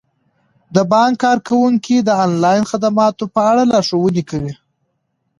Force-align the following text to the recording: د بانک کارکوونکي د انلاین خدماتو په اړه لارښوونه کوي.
د 0.75 0.77
بانک 0.91 1.15
کارکوونکي 1.25 1.97
د 2.01 2.09
انلاین 2.25 2.63
خدماتو 2.71 3.23
په 3.33 3.39
اړه 3.51 3.63
لارښوونه 3.71 4.21
کوي. 4.29 4.53